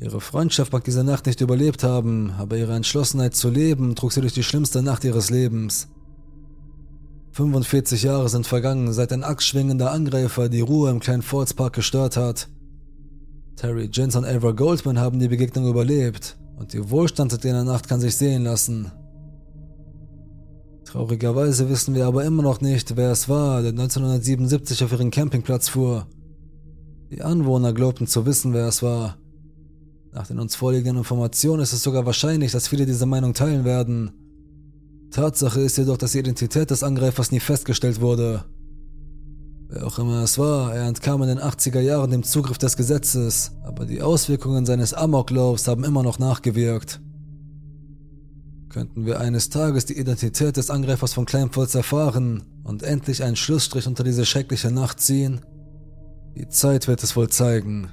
[0.00, 4.20] Ihre Freundschaft mag diese Nacht nicht überlebt haben, aber ihre Entschlossenheit zu leben trug sie
[4.20, 5.88] durch die schlimmste Nacht ihres Lebens.
[7.32, 12.16] 45 Jahre sind vergangen, seit ein axtschwingender Angreifer die Ruhe im kleinen Forts Park gestört
[12.16, 12.48] hat.
[13.56, 17.88] Terry Jens und Ava Goldman haben die Begegnung überlebt und ihr Wohlstand seit jener Nacht
[17.88, 18.92] kann sich sehen lassen.
[20.88, 25.68] Traurigerweise wissen wir aber immer noch nicht, wer es war, der 1977 auf ihren Campingplatz
[25.68, 26.06] fuhr.
[27.10, 29.18] Die Anwohner glaubten zu wissen, wer es war.
[30.14, 34.12] Nach den uns vorliegenden Informationen ist es sogar wahrscheinlich, dass viele diese Meinung teilen werden.
[35.10, 38.46] Tatsache ist jedoch, dass die Identität des Angreifers nie festgestellt wurde.
[39.68, 43.52] Wer auch immer es war, er entkam in den 80er Jahren dem Zugriff des Gesetzes,
[43.62, 47.02] aber die Auswirkungen seines Amoklaufs haben immer noch nachgewirkt.
[48.68, 53.86] Könnten wir eines Tages die Identität des Angreifers von Kleinpolz erfahren und endlich einen Schlussstrich
[53.86, 55.40] unter diese schreckliche Nacht ziehen?
[56.36, 57.90] Die Zeit wird es wohl zeigen.